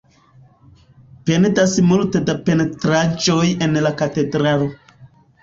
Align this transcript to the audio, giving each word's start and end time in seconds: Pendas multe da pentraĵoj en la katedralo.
Pendas 1.29 1.75
multe 1.89 2.21
da 2.31 2.35
pentraĵoj 2.47 3.45
en 3.67 3.79
la 3.87 3.95
katedralo. 4.03 4.73